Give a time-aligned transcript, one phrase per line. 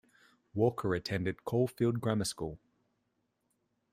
[0.55, 2.57] Walker attended Caulfield Grammar School.